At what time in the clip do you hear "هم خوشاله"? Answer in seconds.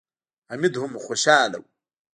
0.81-1.57